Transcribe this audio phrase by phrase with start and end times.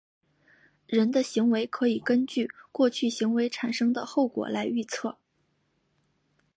[0.87, 5.19] 人的行为可以根据过去行为产生的后果来预测。